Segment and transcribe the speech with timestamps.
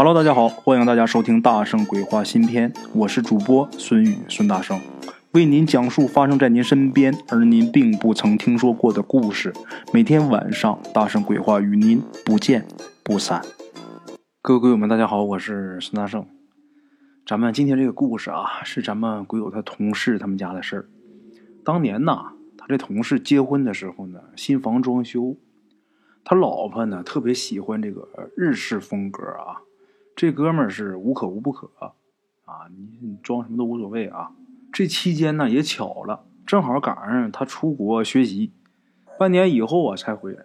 [0.00, 4.80] Hello，大家好，欢迎大家收听《大圣鬼话》新篇，我是主播孙宇孙大圣，
[5.32, 9.52] 为您讲述发生在您身边而您并不曾听说过的故事。
[9.92, 12.64] 每天晚上，《大圣鬼话》与您不见
[13.02, 13.42] 不散。
[14.40, 16.24] 各位鬼友们，大家好，我是孙大圣。
[17.26, 20.88] 咱们今天这个故事啊，是咱们鬼友他同事他们家的事儿。
[21.64, 25.36] 当年呐，他这同事结婚的时候呢，新房装修，
[26.22, 28.06] 他老婆呢特别喜欢这个
[28.36, 29.66] 日式风格啊。
[30.18, 34.32] 这哥们儿是无可无不可，啊，你你装什么都无所谓啊。
[34.72, 38.50] 这期间呢也巧了，正好赶上他出国学习，
[39.16, 40.40] 半年以后啊才回来。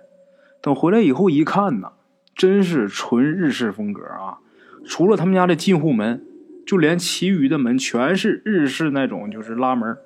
[0.62, 1.94] 等回来以后一看呢，
[2.36, 4.38] 真是纯日式风格啊！
[4.86, 6.24] 除了他们家的进户门，
[6.68, 9.98] 就连其余的门全是日式那种，就是拉门，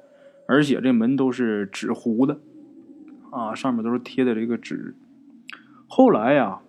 [0.47, 2.39] 而且这门都是纸糊的，
[3.31, 4.95] 啊，上面都是贴的这个纸。
[5.89, 6.61] 后来呀，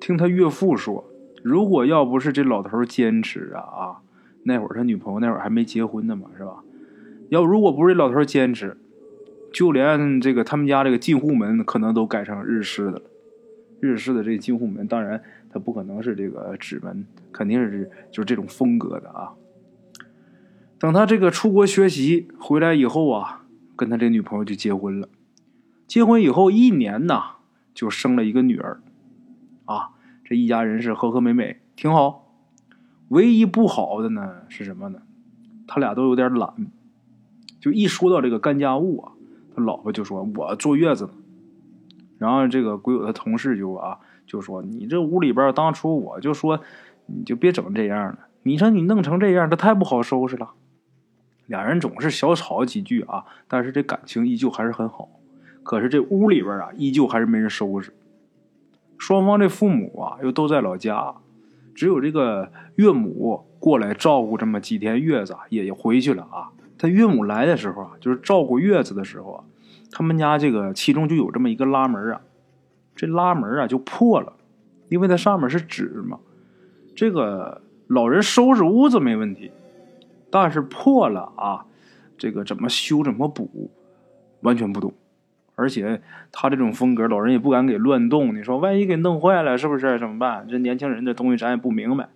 [0.00, 1.11] 听他岳父说。
[1.42, 4.02] 如果要不是这老头坚持啊啊，
[4.44, 6.62] 那会儿他女朋友那会儿还没结婚呢嘛，是吧？
[7.30, 8.76] 要如果不是老头坚持，
[9.52, 13.02] 就连这个他们家这个进户门可能都改成日式的了。
[13.80, 19.32] 日式的这进户门，当然它不可能是这个纸门，肯定是就是这种风格的啊。
[20.78, 23.44] 等他这个出国学习回来以后啊，
[23.74, 25.08] 跟他这女朋友就结婚了。
[25.86, 27.36] 结婚以后一年呐，
[27.74, 28.80] 就生了一个女儿，
[29.64, 29.90] 啊。
[30.32, 32.32] 这一家人是和和美美，挺好。
[33.08, 35.02] 唯一不好的呢是什么呢？
[35.68, 36.54] 他俩都有点懒，
[37.60, 39.12] 就一说到这个干家务啊，
[39.54, 41.12] 他老婆就说：“我坐月子呢。”
[42.16, 46.60] 然后这个鬼友的同事就啊就说：“你这屋里边当初我就说
[47.04, 50.52] 你就别整这样了，你说你弄成这样，这太不好收拾了。”
[51.44, 55.10] 俩人总是小吵几句啊，但是这感情依旧还是很好。
[55.62, 57.92] 可是这屋里边啊，依旧还是没人收拾。
[59.02, 61.12] 双方这父母啊，又都在老家，
[61.74, 66.52] 只有这个岳母过来照顾这么几天月子，也回去了啊。
[66.78, 69.44] 他岳母来的时候啊，就是照顾月子的时候啊，
[69.90, 72.20] 他们家这个其中就有这么一个拉门啊，
[72.94, 74.34] 这拉门啊就破了，
[74.88, 76.20] 因为它上面是纸嘛。
[76.94, 79.50] 这个老人收拾屋子没问题，
[80.30, 81.66] 但是破了啊，
[82.16, 83.68] 这个怎么修怎么补，
[84.42, 84.94] 完全不懂。
[85.54, 88.34] 而且他这种风格，老人也不敢给乱动。
[88.34, 90.46] 你说万一给弄坏了，是不是怎么办？
[90.48, 92.08] 这年轻人这东西咱也不明白。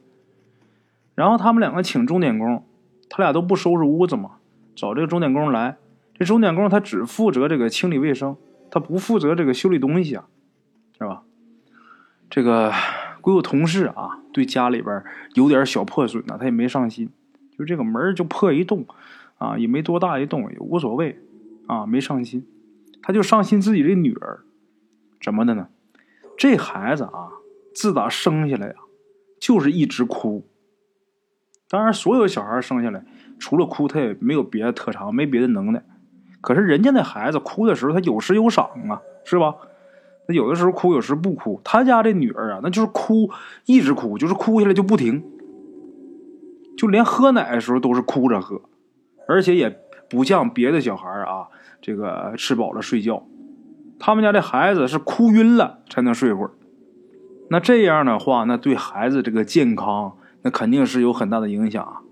[1.15, 2.65] 然后他们两个请钟点工，
[3.09, 4.33] 他俩都不收拾屋子嘛，
[4.75, 5.77] 找这个钟点工来。
[6.15, 8.37] 这钟点工他只负责这个清理卫生，
[8.71, 10.27] 他不负责这个修理东西啊，
[10.99, 11.23] 是吧？
[12.31, 12.73] 这个
[13.21, 15.05] 归我同事啊，对家里边
[15.35, 17.11] 有点小破损呢，他也没上心。
[17.59, 18.87] 就这个门就破一洞
[19.39, 21.19] 啊，也没多大一洞，也无所谓
[21.67, 22.47] 啊，没上心。
[23.03, 24.41] 他就上心自己的女儿，
[25.21, 25.69] 怎么的呢？
[26.37, 27.31] 这孩子啊，
[27.75, 28.75] 自打生下来呀，
[29.41, 30.47] 就是一直哭。
[31.69, 33.05] 当然，所有小孩生下来
[33.39, 35.83] 除了哭，他也没有别的特长，没别的能耐。
[36.41, 39.55] 可是人家那孩子哭的时候，他有时有赏啊，是吧？
[40.29, 41.61] 他有的时候哭，有时不哭。
[41.65, 43.31] 他家这女儿啊，那就是哭，
[43.65, 45.25] 一直哭，就是哭下来就不停，
[46.77, 48.61] 就连喝奶的时候都是哭着喝，
[49.29, 51.36] 而且也不像别的小孩啊。
[51.81, 53.27] 这个吃饱了睡觉，
[53.99, 56.51] 他们家这孩子是哭晕了才能睡会儿。
[57.49, 62.03] 那这样的话，那对孩子这个健康，那肯定是有很大的影响。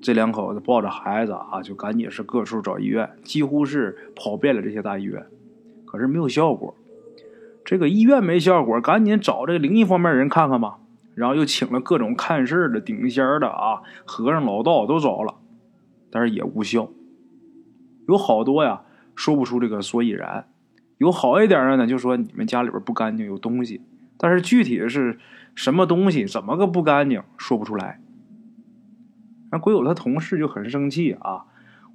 [0.00, 5.26] 这两口子抱着孩子啊，就赶紧是各处找医院，几乎是跑遍了这些大医院，
[5.84, 6.74] 可是没有效果。
[7.64, 10.78] 这个医院没效果，赶紧找这个灵异方面人看看吧。
[11.14, 15.34] 然后又请了各种看事的、顶仙的啊，和尚、老道都找了，
[16.10, 16.88] 但是也无效。
[18.08, 18.82] 有好多呀。
[19.14, 20.48] 说不出这个所以然，
[20.96, 23.82] 有好一点的呢，就说你们家里边不干净，有东西。
[24.16, 25.18] 但是具体的是
[25.54, 28.00] 什么东西，怎么个不干净，说不出来。
[29.50, 31.44] 那鬼友他同事就很生气啊，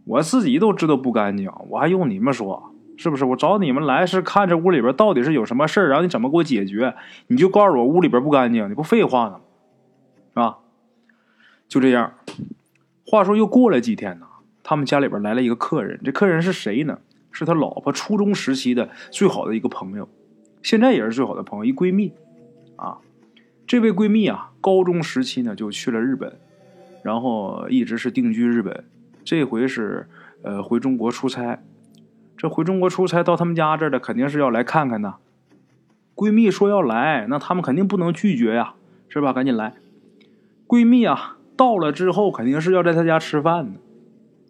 [0.05, 3.25] 我自己都知道不干净，我还用你们说是不是？
[3.25, 6.95] 我找你们来是看这屋里边到底是有什么事儿，然后你怎么给我解决？
[7.27, 9.39] 你就告诉我屋里边不干净，你不废话呢，
[10.29, 10.59] 是吧？
[11.67, 12.13] 就这样。
[13.07, 14.27] 话说又过了几天呢，
[14.69, 16.99] 他们家里边来了一个客人，这客人是谁呢？
[17.31, 20.09] 是他老婆初中时期的最好的一个朋友，
[20.61, 22.11] 现在也是最好的朋友，一闺蜜，
[22.75, 22.97] 啊，
[23.65, 26.37] 这位闺蜜啊，高中时期呢就去了日本，
[27.01, 28.83] 然后一直是定居日本，
[29.23, 30.09] 这回是
[30.41, 31.63] 呃回中国出差，
[32.35, 35.13] 这回中国出差到他们家这儿的肯定是要来看看的，
[36.13, 38.73] 闺蜜说要来，那他们肯定不能拒绝呀，
[39.07, 39.31] 是吧？
[39.31, 39.75] 赶紧来，
[40.67, 43.79] 闺蜜啊到了之后肯定是要在她家吃饭的，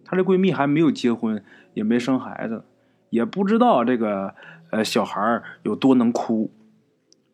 [0.07, 1.43] 她这闺蜜还没有结婚，
[1.75, 2.63] 也没生孩子。
[3.09, 4.33] 也不知道这个
[4.71, 6.51] 呃小孩有多能哭，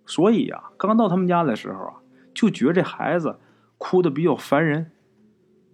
[0.06, 1.94] 所以呀，刚到他们家的时候啊，
[2.34, 3.40] 就觉得这孩子
[3.78, 4.92] 哭的比较烦人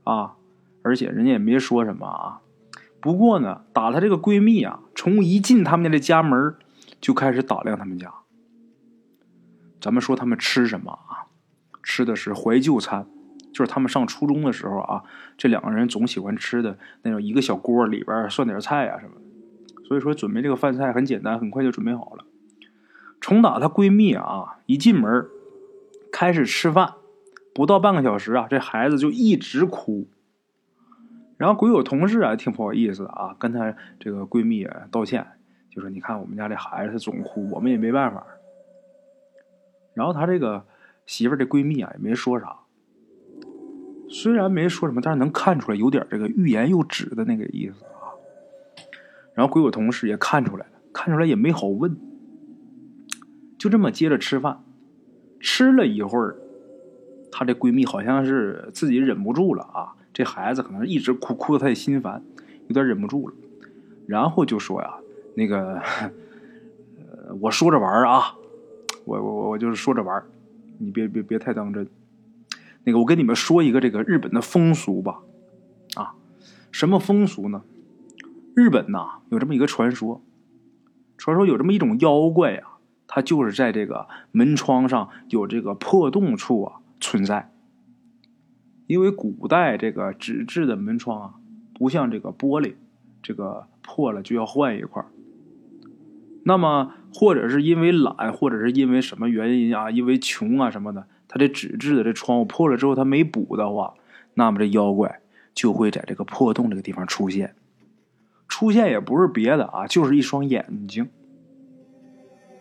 [0.04, 0.36] 啊，
[0.84, 2.42] 而且人家也没说什么啊。
[3.02, 6.56] 不过呢，打她这个闺蜜啊，从一进他们家的家门
[7.02, 8.14] 就开始打量他们家。
[9.82, 11.28] 咱们说他们吃什么啊？
[11.84, 13.08] 吃的是怀旧餐，
[13.52, 15.04] 就是他们上初中的时候啊，
[15.38, 19.22] 这两个人总喜欢吃的那种一个小锅里边涮点菜啊什么的。
[19.88, 22.26] 所以说准备这个饭菜很简单，很快就准备好了。
[23.20, 25.28] 从打她闺蜜啊一进门
[26.12, 26.94] 开始吃饭，
[27.54, 30.08] 不到半个小时啊，这孩子就一直哭。
[31.38, 35.26] 然后鬼友同事啊，挺不好意思的啊，跟她这个闺蜜啊道歉，
[35.70, 38.26] 就说：“你看我们家这孩子他总哭，我们也没办法。”
[39.96, 40.66] 然后她这个
[41.06, 42.58] 媳妇儿的闺蜜啊，也没说啥。
[44.10, 48.18] 虽然没说什么，但是能看出来有点这个欲言又止的那个意思啊。
[49.34, 51.96] 然后鬼友同事也看出来了，看出来也没好问，
[53.58, 54.64] 就这么接着吃饭。
[55.40, 56.36] 吃了一会儿，
[57.32, 59.96] 她这闺蜜好像是自己忍不住了啊。
[60.12, 62.22] 这孩子可能一直哭，哭的他也心烦，
[62.68, 63.36] 有点忍不住了，
[64.06, 64.96] 然后就说呀
[65.36, 65.76] ：“那个，
[66.98, 68.36] 呃，我说着玩啊，
[69.06, 70.22] 我我我就是说着玩
[70.80, 71.88] 你别别别太当真。
[72.90, 75.20] 那个，我跟你们说一个这个日本的风俗吧，
[75.94, 76.16] 啊，
[76.72, 77.62] 什么风俗呢？
[78.56, 80.24] 日本呐有这么一个传说，
[81.20, 82.64] 传说有这么一种妖怪呀，
[83.06, 87.52] 它就是在这个门窗上有这个破洞处啊存在。”
[88.88, 91.34] 因为古代这个纸质的门窗啊，
[91.76, 92.74] 不像这个玻璃，
[93.22, 95.06] 这个破了就要换一块
[96.44, 103.94] 那么，或者是因为懒，或者是因为什么原因啊，因为穷啊什么的，他这纸质的这窗户破了之后，他没补的话，
[104.34, 105.22] 那么这妖怪
[105.54, 107.56] 就会在这个破洞这个地方出现。
[108.48, 111.08] 出现也不是别的啊，就是一双眼睛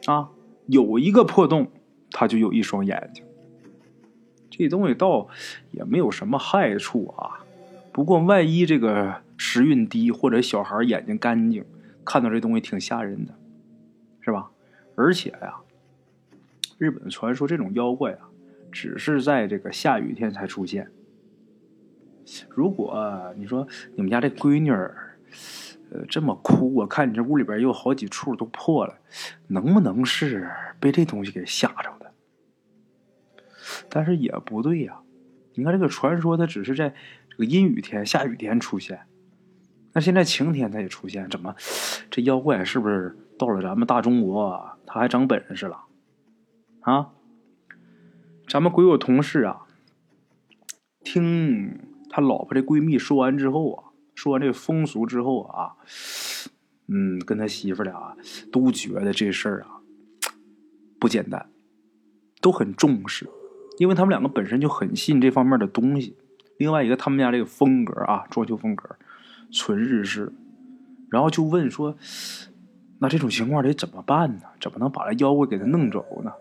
[0.05, 0.29] 啊，
[0.67, 1.73] 有一个破洞，
[2.11, 3.25] 它就有一双眼睛。
[4.51, 5.29] 这东西倒
[5.71, 7.41] 也没有什么害处啊，
[7.91, 11.65] 不过万一这个时运低或者小孩眼睛干净，
[12.05, 13.35] 看到这东西挺吓人的，
[14.21, 14.51] 是吧？
[14.95, 15.55] 而且呀，
[16.77, 18.29] 日本传说这种妖怪啊，
[18.81, 20.89] 只是在这个下雨天才出现。
[22.49, 23.67] 如果你说
[23.97, 25.19] 你们家这闺女儿，
[25.91, 28.97] 呃，这么哭，我看你这屋里边有好几处都破了，
[29.49, 30.49] 能不能是
[30.79, 32.13] 被这东西给吓着的？
[33.89, 35.01] 但是也不对呀，
[35.55, 36.95] 你看这个传说，它只是在
[37.31, 39.01] 这个阴雨天、下雨天出现，
[39.93, 41.53] 那现在晴天它也出现，怎么
[42.13, 45.81] 这妖怪是不是到了咱们大中国，他还长本事了？
[46.83, 47.11] 啊？
[48.49, 49.67] 咱们鬼友同事啊，
[51.05, 51.79] 听
[52.09, 53.85] 他老婆这闺蜜说完之后啊，
[54.15, 55.77] 说完这个风俗之后啊，
[56.87, 58.17] 嗯，跟他媳妇俩
[58.51, 59.83] 都觉得这事儿啊
[60.99, 61.51] 不简单，
[62.41, 63.29] 都很重视。
[63.77, 66.17] 因为他们两个本身就很信这方面的东西，
[66.57, 68.97] 另外一个他们家这个风格啊，装修风格
[69.53, 70.33] 纯日式，
[71.11, 71.95] 然后就问说
[72.99, 74.45] ：“那这种情况得怎么办呢？
[74.59, 76.33] 怎么能把这妖怪给他弄走呢？”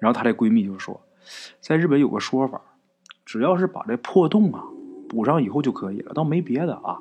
[0.00, 1.00] 然后她这闺蜜就说
[1.60, 2.60] ：“在日本有个说法，
[3.24, 4.64] 只要是把这破洞啊
[5.08, 7.00] 补上以后就可以了，倒没别的啊。”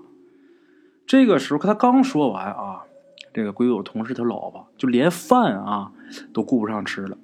[1.07, 2.83] 这个时候他刚说完啊，
[3.33, 5.93] 这个鬼友同事他老婆就连饭啊
[6.33, 7.17] 都顾不上吃了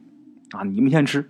[0.52, 1.30] 啊，你们先吃。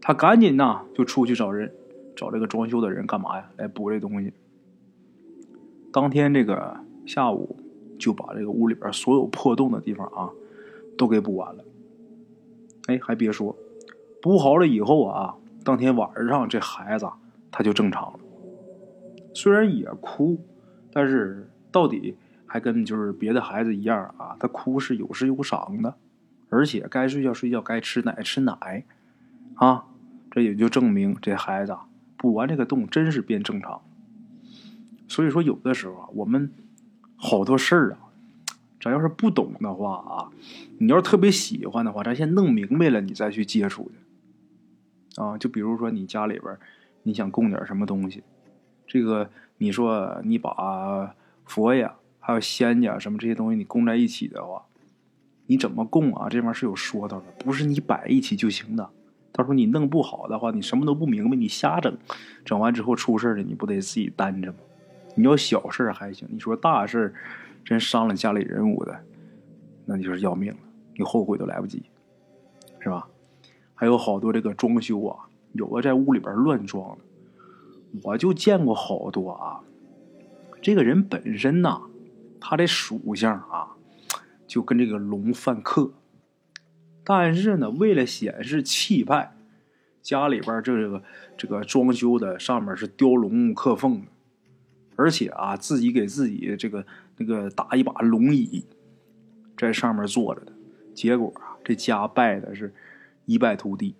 [0.00, 1.72] 他赶紧呐，就出去找人，
[2.16, 3.50] 找这个装修的人干嘛呀？
[3.56, 4.32] 来补这东西。
[5.92, 7.56] 当天这个下午，
[7.98, 10.30] 就把这个屋里边所有破洞的地方啊，
[10.98, 11.64] 都给补完了。
[12.86, 13.56] 哎，还别说，
[14.26, 17.08] 补好了以后啊，当天晚上这孩子
[17.52, 18.18] 他就正常了。
[19.32, 20.36] 虽然也哭，
[20.92, 25.94] 但是到底还跟就是别的孩子一样啊，他哭是有时有赏的，
[26.48, 28.82] 而且该睡觉睡觉，该吃奶吃奶，
[29.54, 29.84] 啊。
[30.28, 31.76] 这也就证明这孩子
[32.16, 33.80] 补完这个洞真是变正常。
[35.06, 36.50] 所以说，有的时候啊，我们
[37.14, 38.10] 好多事儿啊，
[38.80, 40.28] 咱要是不懂的话啊，
[40.78, 43.90] 你要是特别喜欢的话，咱先弄明白了，你再去接触去。
[45.16, 46.56] 啊，就比如说你家里边
[47.02, 48.22] 你想供点什么东西，
[48.86, 54.64] 这个你说你把佛呀，还有仙家什么这些东西你供在一起的话，
[55.46, 56.28] 你怎么供啊？
[56.28, 58.90] 这玩意儿是有说道的，不是你摆一起就行的。
[59.32, 61.96] 到时候你弄不好的话，你什么都不明白，你瞎整，
[62.44, 64.58] 整完之后出事儿了，你不得自己担着吗？
[65.14, 67.14] 你要小事儿还行，你说大事儿
[67.64, 68.98] 真伤了家里人物的，
[69.84, 70.58] 那你就是要命了，
[70.94, 71.82] 你后悔都来不及，
[72.80, 73.06] 是吧？
[73.76, 76.98] 还有好多这个装修啊，有的在屋里边乱装，
[78.02, 79.60] 我就见过好多啊。
[80.60, 81.82] 这个人本身呐，
[82.40, 83.76] 他的属相啊，
[84.48, 85.92] 就跟这个龙犯克。
[87.04, 89.36] 但是呢，为了显示气派，
[90.02, 91.02] 家里边这个
[91.36, 94.06] 这个装修的上面是雕龙刻凤的，
[94.96, 96.84] 而且啊，自己给自己这个
[97.18, 98.64] 那个打一把龙椅，
[99.56, 100.52] 在上面坐着的。
[100.94, 102.74] 结果啊，这家败的是
[103.26, 103.94] 一败涂地。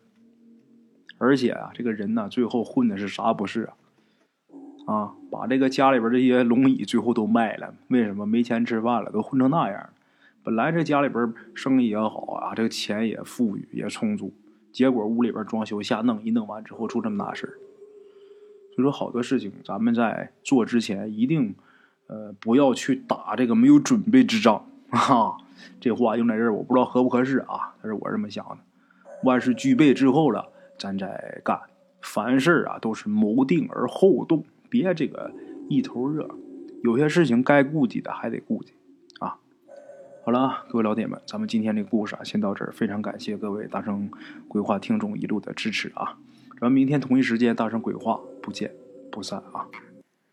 [1.18, 3.74] 而且啊，这个人呢，最后混的是啥不是啊？
[4.86, 7.74] 啊，把这个家里边这些龙椅最后都卖了。
[7.88, 9.10] 为什么没钱吃饭了？
[9.10, 9.90] 都混成那样。
[10.42, 14.32] 本来这家里边生意也好啊，这个钱也富裕也充足。
[14.72, 17.58] 结果屋里边装修瞎弄一弄完之后出这么大事
[18.74, 21.54] 所以说好多事情咱们在做之前一定
[22.08, 25.38] 呃不要去打这个没有准备之仗 啊。
[25.80, 28.58] 这话用在这儿我不知道合不合适啊，但是我这么想的。
[29.22, 31.60] 万事俱备之后了，咱再干。
[32.02, 35.32] 凡事啊都是谋定而后动，别这个
[35.68, 36.28] 一头热。
[36.82, 38.72] 有些事情该顾及的还得顾及。
[39.18, 42.72] 好了，各位老铁们，咱们今天这个故事啊，先到这儿。
[42.72, 44.10] 非常感谢各位大圣
[44.48, 46.18] 鬼话听众一路的支持啊！
[46.60, 48.72] 咱们明天同一时间大圣鬼话不见
[49.08, 49.68] 不散啊